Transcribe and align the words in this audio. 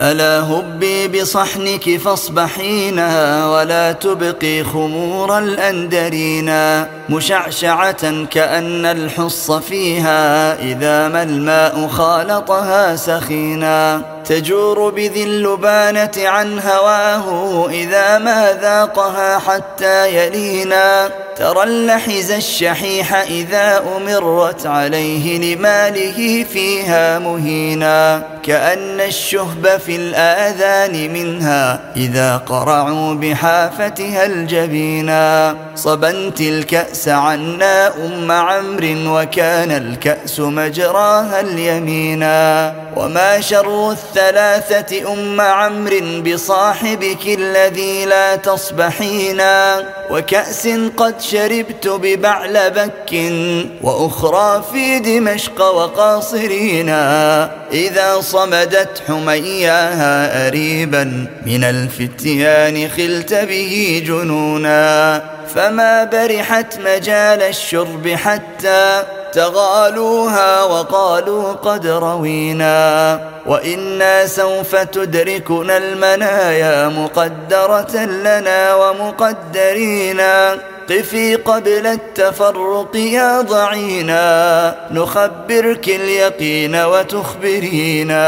ألا 0.00 0.40
هبي 0.40 1.08
بصحنك 1.08 1.96
فاصبحينا 1.96 3.46
ولا 3.48 3.92
تبقي 3.92 4.64
خمور 4.64 5.38
الأندرينا 5.38 6.88
مشعشعة 7.10 8.24
كأن 8.24 8.86
الحص 8.86 9.50
فيها 9.50 10.54
إذا 10.62 11.08
ما 11.08 11.22
الماء 11.22 11.88
خالطها 11.88 12.96
سخينا 12.96 14.02
تجور 14.28 14.90
بذي 14.90 15.22
اللبانة 15.24 16.10
عن 16.16 16.58
هواه 16.58 17.68
إذا 17.70 18.18
ما 18.18 18.58
ذاقها 18.62 19.38
حتى 19.38 20.16
يلينا. 20.16 21.10
ترى 21.36 21.62
اللحز 21.62 22.30
الشحيح 22.30 23.14
إذا 23.14 23.84
أمرت 23.96 24.66
عليه 24.66 25.54
لماله 25.54 26.44
فيها 26.52 27.18
مهينا. 27.18 28.22
كأن 28.42 29.00
الشهب 29.00 29.80
في 29.86 29.96
الآذان 29.96 31.12
منها 31.12 31.80
إذا 31.96 32.36
قرعوا 32.36 33.14
بحافتها 33.14 34.26
الجبينا. 34.26 35.56
صبنت 35.76 36.40
الكأس 36.40 37.08
عنا 37.08 38.06
أم 38.06 38.32
عمرو 38.32 39.20
وكان 39.20 39.70
الكأس 39.70 40.40
مجراها 40.40 41.40
اليمينا. 41.40 42.74
وما 42.96 43.40
شر 43.40 43.90
الثلاثة 43.90 45.12
أم 45.12 45.40
عمرو 45.40 46.22
بصاحبك 46.22 47.26
الذي 47.26 48.04
لا 48.04 48.36
تصبحينا؟ 48.36 49.84
وكأس 50.10 50.68
قد 50.96 51.20
شربت 51.20 51.88
ببعلبك 51.88 53.32
وأخرى 53.82 54.64
في 54.72 54.98
دمشق 54.98 55.60
وقاصرينا. 55.60 57.50
إذا 57.72 58.20
صمدت 58.20 59.02
حمياها 59.08 60.46
أريبا 60.48 61.26
من 61.46 61.64
الفتيان 61.64 62.88
خلت 62.88 63.34
به 63.34 64.02
جنونا. 64.06 65.35
فما 65.54 66.04
برحت 66.04 66.78
مجال 66.78 67.42
الشرب 67.42 68.08
حتى 68.08 69.02
تغالوها 69.32 70.62
وقالوا 70.62 71.52
قد 71.52 71.86
روينا 71.86 73.20
وإنا 73.46 74.26
سوف 74.26 74.76
تدركنا 74.76 75.76
المنايا 75.76 76.88
مقدرة 76.88 77.96
لنا 77.96 78.74
ومقدرينا 78.74 80.58
قفي 80.90 81.34
قبل 81.34 81.86
التفرق 81.86 82.96
يا 82.96 83.40
ضعينا 83.40 84.74
نخبرك 84.90 85.88
اليقين 85.88 86.76
وتخبرينا. 86.76 88.22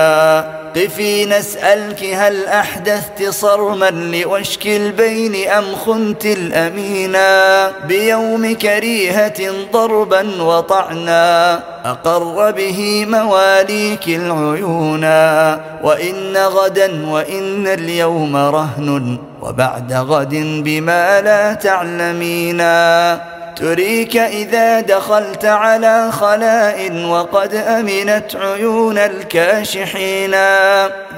قفي 0.76 1.24
نسألك 1.24 2.04
هل 2.04 2.46
أحدثت 2.46 3.28
صرما 3.28 3.90
لوشك 3.90 4.66
البين 4.66 5.48
أم 5.48 5.64
خنت 5.76 6.26
الأمينا؟ 6.26 7.72
بيوم 7.86 8.54
كريهة 8.54 9.52
ضربا 9.72 10.42
وطعنا 10.42 11.54
أقر 11.84 12.50
به 12.50 13.06
مواليك 13.08 14.08
العيونا. 14.08 15.60
وإن 15.82 16.36
غدا 16.36 17.10
وإن 17.10 17.66
اليوم 17.66 18.36
رهن 18.36 19.18
وبعد 19.42 19.92
غد 19.92 20.34
بما 20.64 21.20
لا 21.20 21.54
تعلمينا. 21.54 23.37
تريك 23.58 24.16
إذا 24.16 24.80
دخلت 24.80 25.44
على 25.44 26.12
خلاء 26.12 27.06
وقد 27.06 27.54
أمنت 27.54 28.36
عيون 28.36 28.98
الكاشحين. 28.98 30.34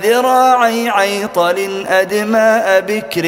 ذراعي 0.02 0.88
عيطل 0.88 1.86
أدماء 1.88 2.80
بكر 2.80 3.26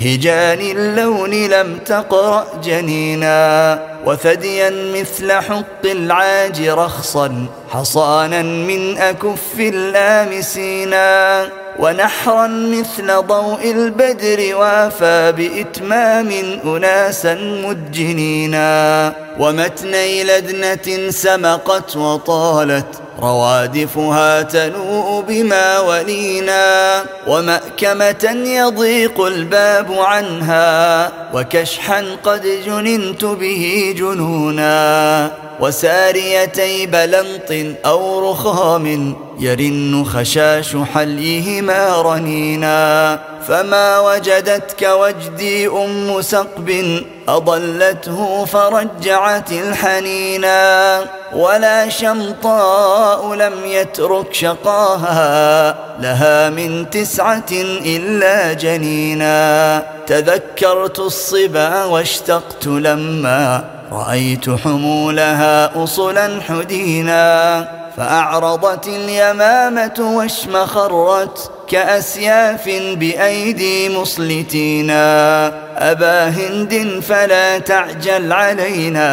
هجان 0.00 0.60
اللون 0.60 1.30
لم 1.30 1.78
تقرأ 1.86 2.46
جنينا. 2.64 3.78
وثديا 4.06 4.70
مثل 4.70 5.32
حق 5.32 5.84
العاج 5.84 6.68
رخصا 6.68 7.46
حصانا 7.70 8.42
من 8.42 8.98
أكف 8.98 9.58
اللامسينا. 9.58 11.48
ونحرا 11.78 12.46
مثل 12.46 13.06
ضوء 13.26 13.70
البدر 13.70 14.56
وافى 14.56 15.32
بإتمام 15.36 16.30
أناسا 16.64 17.34
مدجنينا 17.34 19.12
ومتني 19.38 20.24
لدنة 20.24 21.10
سمقت 21.10 21.96
وطالت 21.96 22.86
روادفها 23.20 24.42
تنوء 24.42 25.24
بما 25.28 25.80
ولينا 25.80 27.04
ومأكمة 27.26 28.36
يضيق 28.46 29.20
الباب 29.20 29.92
عنها 29.92 31.12
وكشحا 31.34 32.04
قد 32.24 32.42
جننت 32.66 33.24
به 33.24 33.94
جنونا 33.98 35.30
وساريتي 35.64 36.86
بلنط 36.86 37.76
أو 37.86 38.30
رخام 38.30 39.16
يرن 39.38 40.04
خشاش 40.04 40.76
حليهما 40.76 42.02
رنينا. 42.02 43.20
فما 43.48 43.98
وجدت 43.98 44.84
كوجدي 44.84 45.68
أم 45.68 46.22
سقب 46.22 47.00
أضلته 47.28 48.44
فرجعت 48.44 49.52
الحنينا. 49.52 51.00
ولا 51.32 51.88
شمطاء 51.88 53.34
لم 53.34 53.52
يترك 53.64 54.34
شقاها 54.34 55.76
لها 56.00 56.50
من 56.50 56.90
تسعة 56.90 57.52
إلا 57.86 58.52
جنينا. 58.52 59.82
تذكرت 60.06 60.98
الصبا 60.98 61.84
واشتقت 61.84 62.66
لما 62.66 63.73
رأيت 63.94 64.50
حمولها 64.50 65.84
أصلا 65.84 66.42
حدينا 66.42 67.68
فأعرضت 67.96 68.88
اليمامة 68.88 70.12
واشمخرت 70.16 71.50
كأسياف 71.68 72.68
بأيدي 72.68 73.98
مصلتينا 73.98 75.46
أبا 75.78 76.28
هند 76.28 77.02
فلا 77.02 77.58
تعجل 77.58 78.32
علينا 78.32 79.08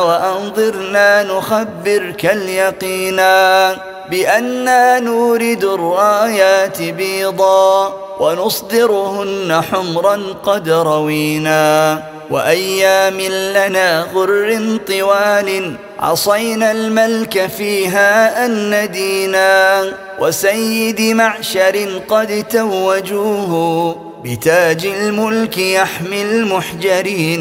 وأنظرنا 0.00 1.22
نخبرك 1.22 2.26
اليقينا 2.26 3.76
بأننا 4.10 5.00
نورد 5.00 5.64
الرايات 5.64 6.82
بيضا 6.82 7.94
ونصدرهن 8.20 9.62
حمرا 9.72 10.20
قد 10.44 10.68
روينا. 10.68 12.02
وأيام 12.30 13.20
لنا 13.20 14.06
غر 14.14 14.78
طوال 14.88 15.76
عصينا 15.98 16.70
الملك 16.72 17.46
فيها 17.46 18.46
أن 18.46 18.90
دينا 18.90 19.82
وسيد 20.18 21.00
معشر 21.00 22.00
قد 22.08 22.44
توجوه 22.50 23.96
بتاج 24.24 24.86
الملك 24.86 25.58
يحمي 25.58 26.22
المحجرين 26.22 27.40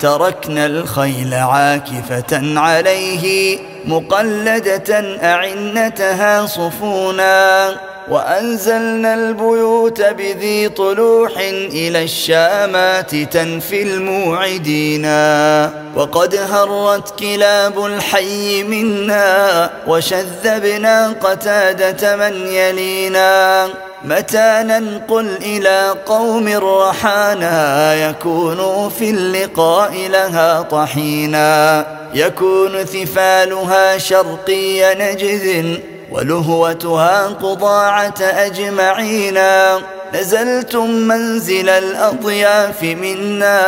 تركنا 0.00 0.66
الخيل 0.66 1.34
عاكفة 1.34 2.60
عليه 2.60 3.58
مقلدة 3.84 5.18
أعنتها 5.22 6.46
صفونا 6.46 7.76
وأنزلنا 8.10 9.14
البيوت 9.14 10.00
بذي 10.00 10.68
طلوح 10.68 11.32
إلى 11.72 12.02
الشامات 12.02 13.14
تنفي 13.14 13.82
الموعدين. 13.82 15.06
وقد 15.96 16.34
هرت 16.34 17.18
كلاب 17.18 17.86
الحي 17.86 18.62
منا 18.62 19.70
وشذبنا 19.86 21.14
قتادة 21.20 22.16
من 22.16 22.46
يلينا. 22.46 23.68
متى 24.04 24.62
ننقل 24.62 25.36
إلى 25.42 25.94
قوم 26.06 26.48
رحانا 26.48 27.94
يكون 27.94 28.88
في 28.98 29.10
اللقاء 29.10 29.92
لها 30.10 30.62
طحينا. 30.62 31.86
يكون 32.14 32.84
ثفالها 32.84 33.98
شرقي 33.98 34.94
نجد 34.94 35.80
ولهوتها 36.16 37.26
قضاعة 37.26 38.14
أجمعين 38.20 39.38
نزلتم 40.14 40.90
منزل 40.90 41.68
الأضياف 41.68 42.82
منا 42.82 43.62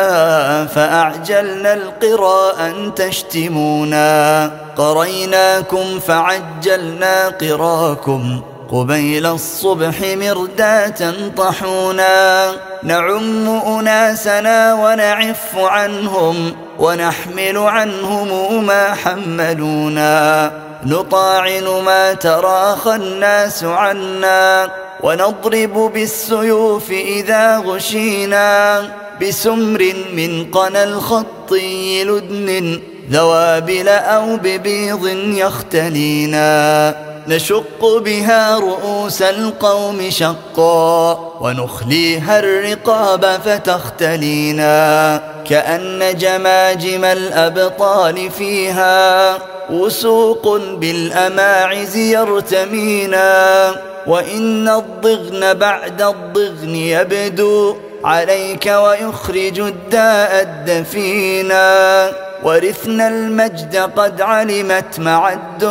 فأعجلنا 0.67 1.75
القرى 1.75 2.53
أن 2.61 2.95
تشتمونا. 2.95 4.51
قريناكم 4.77 5.99
فعجلنا 5.99 7.29
قراكم 7.29 8.43
قبيل 8.73 9.27
الصبح 9.27 10.01
مرداة 10.01 11.15
طحونا. 11.37 12.51
نعم 12.83 13.49
أناسنا 13.79 14.75
ونعف 14.75 15.57
عنهم 15.57 16.53
ونحمل 16.79 17.59
عنهم 17.59 18.67
ما 18.67 18.95
حملونا. 18.95 20.53
نطاعن 20.87 21.65
ما 21.65 22.15
تراخى 22.15 22.95
الناس 22.95 23.65
عنا 23.65 24.71
ونضرب 25.03 25.75
بالسيوف 25.95 26.91
إذا 26.91 27.59
غشينا 27.59 28.81
بسمر 29.23 29.95
من 30.15 30.51
قنا 30.51 30.85
الخطي 30.85 32.05
لدن 32.05 32.81
ذوابل 33.11 33.89
أو 33.89 34.37
ببيض 34.37 35.07
يختلينا 35.17 37.08
نشق 37.29 37.99
بها 38.05 38.59
رؤوس 38.59 39.23
القوم 39.23 40.11
شقا 40.11 41.13
ونخليها 41.41 42.39
الرقاب 42.39 43.41
فتختلينا 43.45 45.23
كأن 45.47 46.17
جماجم 46.17 47.05
الأبطال 47.05 48.31
فيها 48.31 49.39
وسوق 49.71 50.57
بالأماعز 50.57 51.97
يرتمينا 51.97 53.71
وإن 54.07 54.69
الضغن 54.69 55.55
بعد 55.55 56.03
الضغن 56.03 56.75
يبدو 56.77 57.77
عليك 58.05 58.67
ويخرج 58.67 59.61
الداء 59.61 60.43
الدفينا 60.43 62.11
ورثنا 62.43 63.09
المجد 63.09 63.77
قد 63.77 64.21
علمت 64.21 64.99
معد 64.99 65.65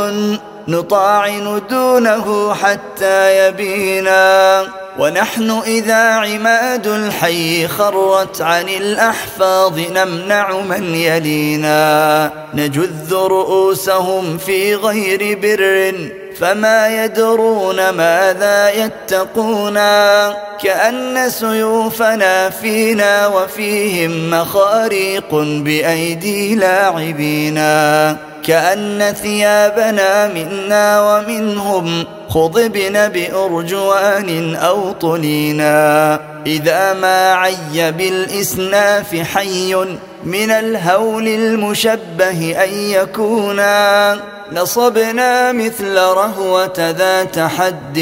نطاعن 0.67 1.61
دونه 1.69 2.53
حتى 2.53 3.47
يبينا. 3.47 4.63
ونحن 4.99 5.61
إذا 5.67 6.09
عماد 6.09 6.87
الحي 6.87 7.67
خرت 7.67 8.41
عن 8.41 8.69
الأحفاظ 8.69 9.79
نمنع 9.79 10.51
من 10.51 10.95
يلينا. 10.95 12.31
نجذ 12.53 13.13
رؤوسهم 13.13 14.37
في 14.37 14.75
غير 14.75 15.39
بر 15.41 15.93
فما 16.39 17.03
يدرون 17.03 17.89
ماذا 17.89 18.69
يتقون. 18.69 19.75
كأن 20.63 21.29
سيوفنا 21.29 22.49
فينا 22.49 23.27
وفيهم 23.27 24.29
مخاريق 24.29 25.35
بأيدي 25.35 26.55
لاعبينا. 26.55 28.17
كأن 28.47 29.13
ثيابنا 29.21 30.27
منا 30.27 31.01
ومنهم 31.01 32.05
خضبن 32.29 33.07
بأرجوان 33.07 34.55
أو 34.55 34.91
طلينا 34.91 36.19
إذا 36.45 36.93
ما 36.93 37.33
عي 37.33 37.91
بالإسناف 37.91 39.15
حي 39.15 39.75
من 40.23 40.51
الهول 40.51 41.27
المشبه 41.27 42.63
أن 42.63 42.69
يكونا. 42.73 44.17
نصبنا 44.51 45.51
مثل 45.51 45.95
رهوة 45.97 46.95
ذات 46.97 47.39
حد 47.39 47.99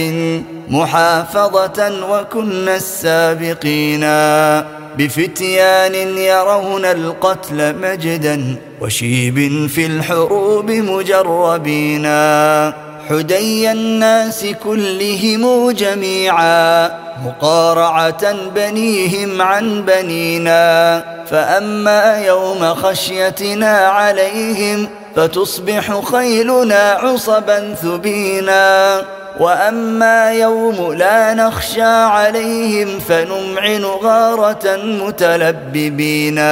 محافظة 0.70 2.06
وكنا 2.12 2.76
السابقين. 2.76 4.06
بفتيان 4.98 6.18
يرون 6.18 6.86
القتل 6.86 7.76
مجدا 7.76 8.56
وشيب 8.82 9.68
في 9.68 9.86
الحروب 9.86 10.72
مجربين. 10.72 12.06
حدي 13.10 13.72
الناس 13.72 14.46
كلهم 14.64 15.72
جميعا 15.72 16.92
مقارعة 17.26 18.50
بنيهم 18.56 19.42
عن 19.42 19.82
بنينا. 19.82 21.04
فأما 21.30 22.18
يوم 22.26 22.76
خشيتنا 22.76 23.78
عليهم 23.78 24.88
فتصبح 25.16 26.02
خيلنا 26.12 26.92
عصبا 26.92 27.74
ثبينا. 27.74 29.02
وأما 29.40 30.32
يوم 30.32 30.94
لا 30.94 31.34
نخشى 31.34 31.82
عليهم 31.82 33.00
فنمعن 33.00 33.84
غارة 33.84 34.76
متلببينا 35.06 36.46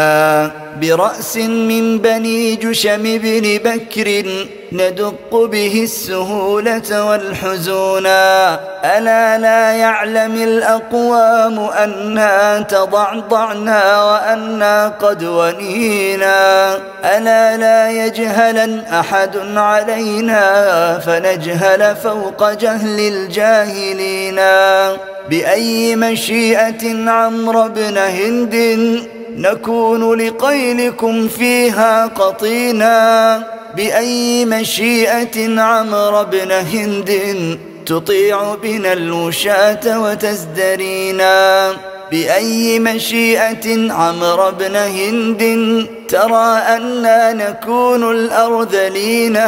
برأس 0.81 1.38
من 1.38 1.98
بني 1.98 2.56
جشم 2.56 3.04
بن 3.04 3.60
بكر 3.66 4.24
ندق 4.72 5.50
به 5.52 5.84
السهولة 5.84 7.06
والحزونا 7.06 8.60
ألا 8.84 9.38
لا 9.38 9.72
يعلم 9.72 10.36
الأقوام 10.36 11.60
أنا 11.60 12.62
تضعضعنا 12.62 14.04
وأنا 14.04 14.88
قد 14.88 15.24
ونينا. 15.24 16.76
ألا 17.06 17.58
لا 17.58 18.06
يجهلن 18.06 18.80
أحد 18.80 19.38
علينا 19.56 21.00
فنجهل 21.00 21.96
فوق 21.96 22.52
جهل 22.52 23.00
الجاهلين. 23.00 24.40
بأي 25.30 25.96
مشيئة 25.96 27.10
عمرو 27.10 27.68
بن 27.68 27.98
هند 27.98 28.56
نكون 29.38 30.13
لقيلكم 30.13 31.27
فيها 31.27 32.06
قطينا 32.06 33.44
بأي 33.75 34.45
مشيئة 34.45 35.62
عمرو 35.62 36.24
بن 36.24 36.51
هند 36.51 37.12
تطيع 37.85 38.56
بنا 38.56 38.94
الوشاة 38.94 40.00
وتزدرينا 40.01 41.71
بأي 42.12 42.80
مشيئة 42.80 43.94
عمرو 43.94 44.51
بن 44.51 44.75
هند 44.75 45.44
ترى 46.07 46.57
أنا 46.57 47.33
نكون 47.33 48.12
الأرذلين 48.12 49.39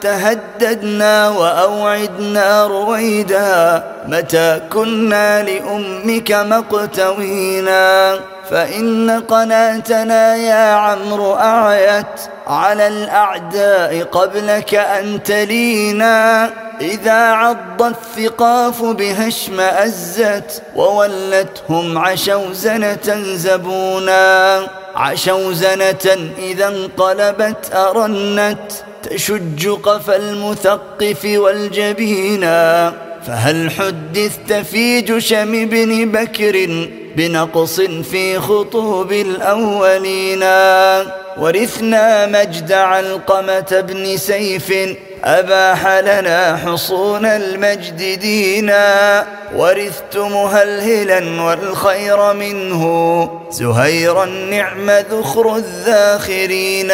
تهددنا 0.00 1.28
وأوعدنا 1.28 2.66
رويدا 2.66 3.84
متى 4.08 4.60
كنا 4.72 5.42
لأمك 5.42 6.32
مقتوينا 6.32 8.18
فإن 8.50 9.10
قناتنا 9.28 10.36
يا 10.36 10.72
عمرو 10.72 11.34
أعيت 11.34 12.06
على 12.46 12.88
الأعداء 12.88 14.02
قبلك 14.02 14.74
أن 14.74 15.22
تلينا. 15.22 16.50
إذا 16.80 17.32
عض 17.32 17.82
الثقاف 17.82 18.82
بها 18.82 19.28
اشمأزت 19.28 20.62
وولتهم 20.76 21.98
عشوزنة 21.98 23.22
زبونا. 23.34 24.66
عشوزنة 24.96 26.32
إذا 26.38 26.68
انقلبت 26.68 27.74
أرنت 27.74 28.72
تشج 29.02 29.68
قفا 29.68 30.16
المثقف 30.16 31.24
والجبينا. 31.24 32.92
فهل 33.26 33.70
حدثت 33.70 34.52
في 34.52 35.00
جشم 35.00 35.66
بن 35.66 36.10
بكر 36.12 36.68
بنقص 37.16 37.80
في 37.80 38.38
خطوب 38.38 39.12
الأولين. 39.12 40.42
ورثنا 41.38 42.26
مجد 42.26 42.72
علقمة 42.72 43.84
بن 43.88 44.16
سيف 44.16 44.72
أباح 45.24 45.86
لنا 45.86 46.56
حصون 46.56 47.26
المجد 47.26 48.20
دينا 48.20 49.26
ورثت 49.56 50.16
مهلهلا 50.16 51.42
والخير 51.42 52.32
منه 52.32 52.82
زهيرا 53.50 54.24
نعم 54.24 54.90
ذخر 54.90 55.56
الذاخرين. 55.56 56.92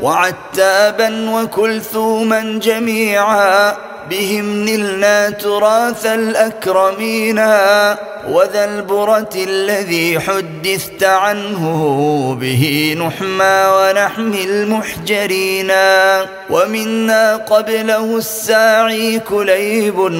وعتابا 0.00 1.30
وكلثوما 1.30 2.60
جميعا 2.62 3.76
بهم 4.10 4.64
نلنا 4.64 5.30
تراث 5.30 6.06
الأكرمين 6.06 7.38
وذا 8.28 8.64
البرة 8.64 9.30
الذي 9.36 10.20
حدثت 10.20 11.04
عنه 11.04 12.34
به 12.40 12.94
نحمى 12.98 13.64
ونحمي 13.74 14.44
المحجرين 14.44 15.72
ومنا 16.50 17.36
قبله 17.36 18.16
الساعي 18.16 19.18
كليب 19.18 20.10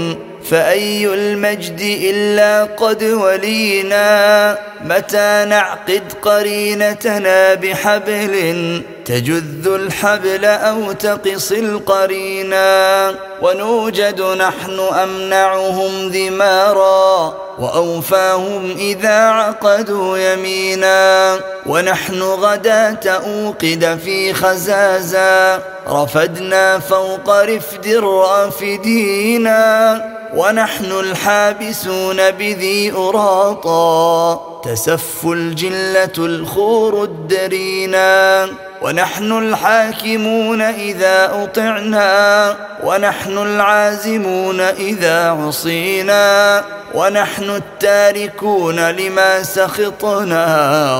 فأي 0.50 1.14
المجد 1.14 1.80
إلا 1.80 2.64
قد 2.64 3.02
ولينا 3.04 4.58
متى 4.84 5.44
نعقد 5.48 6.02
قرينتنا 6.22 7.54
بحبل 7.54 8.82
تجذ 9.10 9.68
الحبل 9.68 10.44
أو 10.44 10.92
تقص 10.92 11.52
القرينا 11.52 13.14
ونوجد 13.42 14.22
نحن 14.22 14.80
أمنعهم 14.80 16.08
ذمارا 16.08 17.34
وأوفاهم 17.58 18.76
إذا 18.78 19.18
عقدوا 19.18 20.18
يمينا 20.18 21.40
ونحن 21.66 22.22
غداة 22.22 23.00
أوقد 23.06 23.98
في 24.04 24.34
خزازا 24.34 25.62
رفدنا 25.88 26.78
فوق 26.78 27.42
رفد 27.42 27.86
الرافدين 27.86 29.50
ونحن 30.34 30.84
الحابسون 30.84 32.30
بذي 32.30 32.92
أراطا 32.92 34.49
تسف 34.64 35.26
الجلة 35.26 36.12
الخور 36.18 37.04
الدرينا 37.04 38.48
ونحن 38.82 39.32
الحاكمون 39.38 40.60
إذا 40.60 41.30
أطعنا 41.42 42.56
ونحن 42.84 43.38
العازمون 43.38 44.60
إذا 44.60 45.30
عصينا 45.30 46.64
ونحن 46.94 47.50
التاركون 47.50 48.90
لما 48.90 49.42
سخطنا 49.42 50.44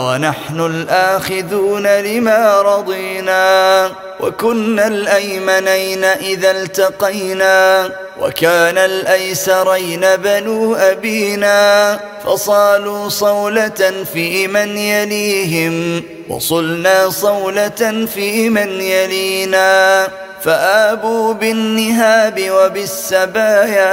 ونحن 0.07 0.61
الآخذون 0.61 1.87
لما 1.87 2.63
رضينا 2.63 3.91
وكنا 4.21 4.87
الأيمنين 4.87 6.05
إذا 6.05 6.51
التقينا 6.51 7.91
وكان 8.21 8.79
الأيسرين 8.79 10.07
بنو 10.17 10.75
أبينا 10.75 12.01
فصالوا 12.25 13.09
صولة 13.09 14.05
في 14.15 14.49
من 14.49 14.77
يليهم 14.77 16.03
وصلنا 16.29 17.11
صولة 17.11 18.07
في 18.15 18.49
من 18.51 18.81
يلينا 18.81 20.09
فآبوا 20.43 21.35
بالنهاب 21.35 22.51
وبالسبايا 22.51 23.91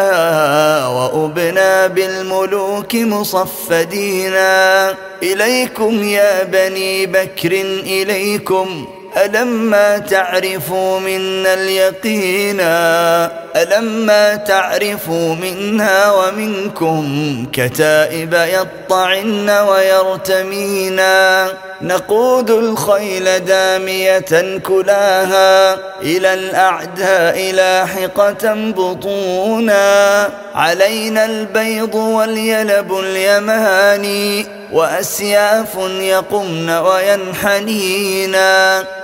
وأبنا 0.88 1.88
بالملوك 1.88 2.96
مصفدينا 2.96 4.94
إليكم 5.24 6.04
يا 6.04 6.44
بني 6.44 7.06
بكر 7.06 7.52
إليكم 7.86 8.88
ألما 9.26 9.98
تعرفوا 9.98 11.00
منا 11.00 11.54
اليقينا 11.54 13.32
ألما 13.56 14.36
تعرفوا 14.36 15.36
منا 15.36 16.12
ومنكم 16.12 17.46
كتائب 17.54 18.34
يطعن 18.34 19.50
ويرتمينا 19.50 21.48
نقود 21.82 22.52
الخيل 22.52 23.46
دامية 23.46 24.60
كلاها 24.66 25.74
إلى 26.02 26.34
الأعداء 26.34 27.52
لاحقة 27.52 28.54
بطونا. 28.54 30.30
علينا 30.56 31.26
البيض 31.26 31.96
واليلب 31.96 33.00
اليماني 33.00 34.57
وأسياف 34.74 35.76
يقمن 36.00 36.70
وينحنينا 36.70 38.48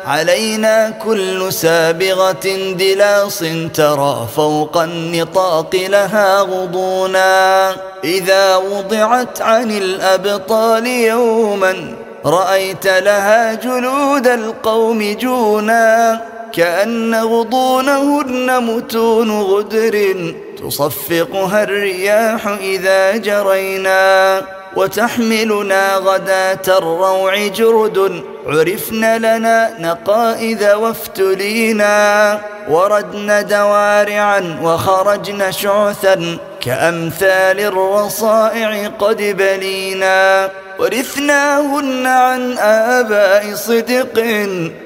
علينا 0.05 0.89
كل 0.89 1.53
سابغة 1.53 2.73
دلاص 2.73 3.43
ترى 3.73 4.27
فوق 4.35 4.77
النطاق 4.77 5.75
لها 5.75 6.39
غضونا. 6.39 7.75
إذا 8.03 8.55
وضعت 8.55 9.41
عن 9.41 9.71
الأبطال 9.71 10.87
يوما 10.87 11.95
رأيت 12.25 12.87
لها 12.87 13.53
جلود 13.53 14.27
القوم 14.27 15.17
جونا. 15.21 16.21
كأن 16.53 17.15
غضونهن 17.15 18.63
متون 18.63 19.41
غدر 19.41 20.15
تصفقها 20.63 21.63
الرياح 21.63 22.47
إذا 22.47 23.17
جرينا 23.17 24.41
وتحملنا 24.75 25.95
غداة 25.95 26.77
الروع 26.77 27.47
جرد 27.47 28.23
عرفن 28.45 29.17
لنا 29.17 29.73
نقائذ 29.79 30.73
وافتلينا 30.73 32.39
وردنا 32.69 33.41
دوارعا 33.41 34.59
وخرجنا 34.63 35.51
شعثا 35.51 36.37
كأمثال 36.61 37.59
الرصائع 37.59 38.87
قد 38.87 39.17
بلينا 39.17 40.49
ورثناهن 40.83 42.07
عن 42.07 42.57
آباء 42.57 43.55
صدق 43.55 44.23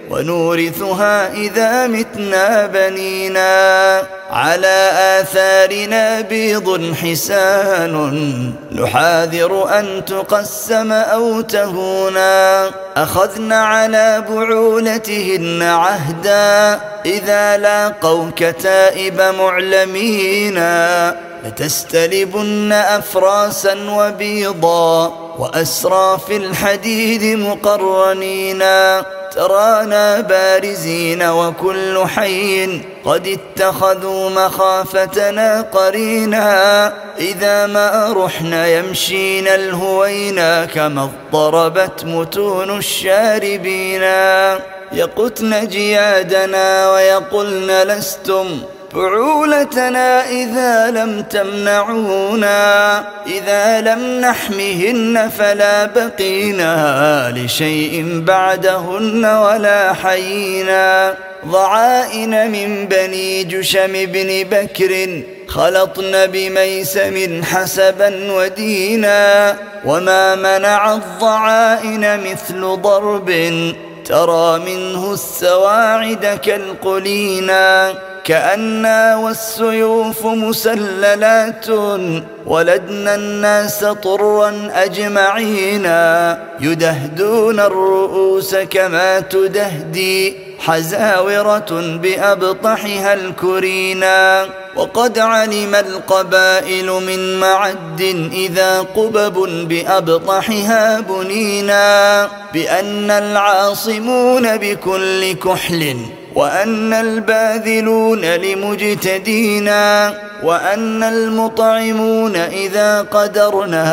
ونورثها 0.10 1.34
إذا 1.34 1.88
متنا 1.88 2.66
بنينا. 2.66 4.04
على 4.32 4.92
آثارنا 5.22 6.22
بيض 6.22 6.94
حسان 6.94 7.94
نحاذر 8.72 9.80
أن 9.80 10.06
تقسم 10.06 10.92
أو 10.92 11.42
تهونا. 11.42 12.72
أخذنا 12.98 13.64
على 13.64 14.24
بعولتهن 14.30 15.62
عهدا 15.64 16.80
إذا 17.06 17.58
لاقوا 17.58 18.26
كتائب 18.36 19.22
معلمينا. 19.40 21.16
لتستلبن 21.46 22.72
أفراسا 22.72 23.76
وبيضا 23.90 25.27
وأسرى 25.40 26.18
في 26.28 26.38
الحديد 26.38 27.40
مقرنينا 27.40 29.06
ترانا 29.36 30.22
بارزين 30.22 31.24
وكل 31.24 32.04
حي 32.08 32.82
قد 33.06 33.28
اتخذوا 33.28 34.30
مخافتنا 34.30 35.62
قرينا. 35.62 36.94
إذا 37.20 37.66
ما 37.66 38.14
رحنا 38.18 38.68
يمشين 38.68 39.48
الهوينا 39.48 40.66
كما 40.66 41.10
اضطربت 41.10 42.06
متون 42.06 42.78
الشاربينا 42.78 44.60
يقتن 44.92 45.68
جيادنا 45.68 46.92
ويقلن 46.92 47.72
لستم 47.72 48.62
بعولتنا 48.94 50.30
إذا 50.30 50.92
لم 50.92 51.24
تمنعونا 51.24 52.98
إذا 53.28 53.82
لم 53.82 54.22
نحمهن 54.22 55.30
فلا 55.38 55.86
بقينا 55.86 57.34
لشيء 57.36 58.22
بعدهن 58.28 59.26
ولا 59.26 59.94
حيينا. 59.94 61.16
ضعائن 61.48 62.52
من 62.52 62.86
بني 62.86 63.44
جشم 63.44 63.94
بن 63.94 64.44
بكر 64.52 65.22
خلطن 65.48 66.26
بميسم 66.26 67.44
حسبا 67.44 68.32
ودينا. 68.32 69.56
وما 69.86 70.36
منع 70.36 70.94
الضعائن 70.94 72.20
مثل 72.32 72.62
ضرب 72.62 73.30
ترى 74.06 74.60
منه 74.60 75.14
السواعد 75.14 76.40
كالقلينا. 76.46 77.94
كأنا 78.28 79.16
والسيوف 79.16 80.26
مسللات 80.26 81.66
ولدنا 82.46 83.16
الناس 83.16 83.86
طرا 83.86 84.70
أجمعينا 84.74 86.00
يدهدون 86.60 87.60
الرؤوس 87.60 88.56
كما 88.56 89.20
تدهدي 89.20 90.36
حزاورة 90.60 91.98
بأبطحها 92.02 93.14
الكرينا 93.14 94.46
وقد 94.76 95.20
علم 95.20 95.76
القبائل 95.76 96.86
من 96.86 97.40
معد 97.40 98.30
إذا 98.34 98.80
قبب 98.82 99.68
بأبطحها 99.68 101.00
بنينا 101.00 102.30
بأن 102.54 103.12
العاصمون 103.12 104.58
بكل 104.58 105.34
كحل 105.34 105.98
وأن 106.38 106.94
الباذلون 106.94 108.26
لمجتدينا 108.26 110.14
وأن 110.44 111.04
المطعمون 111.04 112.36
إذا 112.36 113.02
قدرنا 113.02 113.84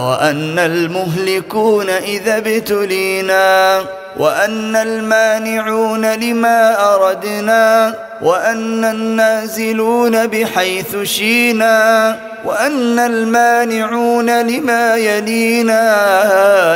وأن 0.00 0.58
المهلكون 0.58 1.90
إذا 1.90 2.38
ابتلينا 2.38 3.80
وأن 4.16 4.76
المانعون 4.76 6.14
لما 6.14 6.94
أردنا 6.94 7.94
وأن 8.22 8.84
النازلون 8.84 10.26
بحيث 10.26 10.96
شينا 11.02 12.16
وأن 12.44 12.98
المانعون 12.98 14.46
لما 14.46 14.96
يلينا 14.96 15.80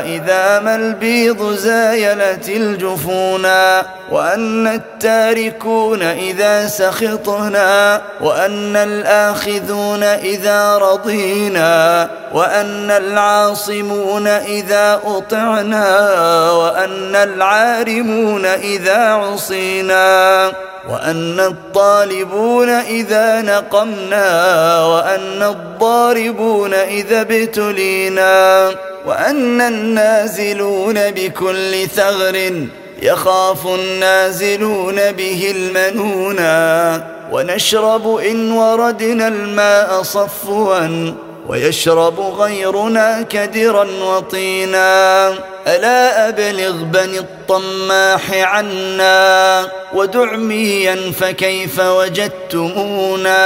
إذا 0.05 0.61
ما 0.61 0.75
البيض 0.77 1.53
زايلت 1.53 2.49
الجفونا 2.49 3.87
وأن 4.11 4.67
التاركون 4.67 6.03
إذا 6.03 6.67
سخطنا 6.67 8.03
وأن 8.21 8.77
الآخذون 8.77 10.03
إذا 10.03 10.79
رضينا 10.79 12.09
وأن 12.33 12.91
العاصمون 12.91 14.27
إذا 14.27 15.01
أطعنا 15.05 16.11
وأن 16.51 17.17
العارمون 17.23 18.47
إذا 18.47 18.99
عصينا 18.99 20.53
وأن 20.89 21.41
الطالبون 21.41 22.69
إذا 22.69 23.41
نقمنا 23.41 24.85
وأن 24.85 25.43
الضاربون 25.43 26.75
إذا 26.75 27.21
ابتلينا 27.21 28.71
وأن 29.07 29.61
النازلون 29.61 31.11
بكل 31.11 31.89
ثغر 31.89 32.67
يخاف 33.03 33.67
النازلون 33.67 35.13
به 35.13 35.55
المنونا 35.57 37.07
ونشرب 37.33 38.17
إن 38.17 38.53
وردنا 38.53 39.29
الماء 39.29 40.03
صفوا 40.03 41.13
ويشرب 41.49 42.21
غيرنا 42.21 43.23
كدرا 43.23 43.87
وطينا 44.05 45.35
ألا 45.67 46.29
أبلغ 46.29 46.73
بني 46.83 47.19
الطماح 47.19 48.33
عنا 48.33 49.69
ودعميا 49.95 51.13
فكيف 51.21 51.81
وجدتمونا 51.81 53.43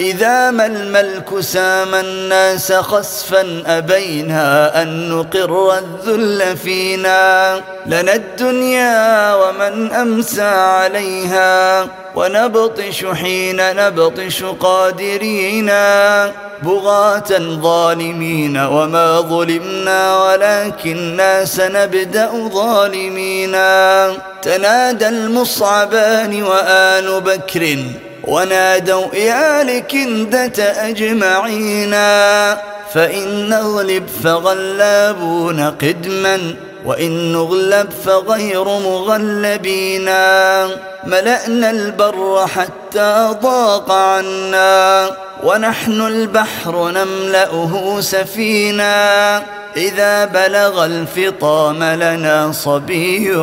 إذا 0.00 0.50
ما 0.50 0.66
الملك 0.66 1.40
سام 1.40 1.94
الناس 1.94 2.72
خسفا 2.72 3.62
أبينا 3.66 4.82
أن 4.82 5.08
نقر 5.08 5.78
الذل 5.78 6.56
فينا 6.56 7.60
لنا 7.86 8.14
الدنيا 8.14 9.34
ومن 9.34 9.92
أمسى 9.92 10.42
عليها 10.42 11.86
ونبطش 12.16 13.04
حين 13.04 13.76
نبطش 13.76 14.44
قادرينا 14.60 16.32
بغاة 16.62 17.38
ظالمين 17.62 18.56
وما 18.56 19.20
ظلمنا 19.20 20.24
ولكننا 20.24 21.44
سنبدأ 21.44 22.30
ظالمينا 22.52 24.12
تنادى 24.42 25.08
المصعبان 25.08 26.42
وآل 26.42 27.20
بكر 27.20 27.76
ونادوا 28.24 29.14
يا 29.14 29.64
لكندة 29.64 30.62
أجمعينا 30.88 32.58
فإن 32.94 33.48
نغلب 33.48 34.06
فغلابون 34.24 35.60
قدما 35.60 36.54
وإن 36.86 37.32
نغلب 37.32 37.90
فغير 38.04 38.64
مغلبينا 38.64 40.66
ملأنا 41.06 41.70
البر 41.70 42.46
حتى 42.46 43.34
ضاق 43.42 43.92
عنا 43.92 45.10
ونحن 45.42 46.00
البحر 46.00 46.90
نملأه 46.90 48.00
سفينا. 48.00 49.42
إذا 49.76 50.24
بلغ 50.24 50.84
الفطام 50.84 51.84
لنا 51.84 52.52
صبي 52.52 53.36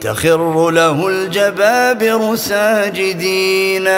تخر 0.00 0.70
له 0.70 1.08
الجبابر 1.08 2.36
ساجدينا 2.36 3.94